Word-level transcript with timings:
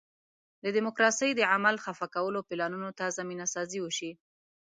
د 0.63 0.65
ډیموکراسۍ 0.75 1.29
د 1.35 1.41
عمل 1.53 1.75
خفه 1.83 2.07
کولو 2.15 2.39
پلانونو 2.47 2.89
ته 2.99 3.15
زمینه 3.17 3.45
سازي 3.53 3.79
وشي. 3.81 4.11